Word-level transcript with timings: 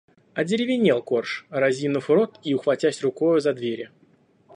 Одеревенел 0.33 1.03
Корж, 1.03 1.45
разинув 1.51 2.05
рот 2.09 2.39
и 2.43 2.55
ухватясь 2.55 3.03
рукою 3.03 3.39
за 3.39 3.53
двери. 3.53 3.91